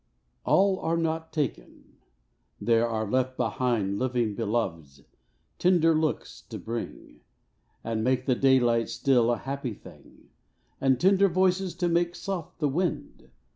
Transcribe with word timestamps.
A 0.47 0.55
LL 0.55 0.79
are 0.79 0.97
not 0.97 1.31
taken! 1.31 1.97
there 2.59 2.87
are 2.89 3.07
left 3.07 3.37
behind 3.37 3.99
Living 3.99 4.33
Beloveds, 4.33 5.03
tender 5.59 5.93
looks 5.93 6.41
to 6.49 6.57
bring, 6.57 7.19
And 7.83 8.03
make 8.03 8.25
the 8.25 8.33
daylight 8.33 8.89
still 8.89 9.29
a 9.29 9.37
happy 9.37 9.75
thing, 9.75 10.29
And 10.81 10.99
tender 10.99 11.29
voices, 11.29 11.75
to 11.75 11.87
make 11.87 12.15
soft 12.15 12.57
the 12.57 12.67
wind. 12.67 13.29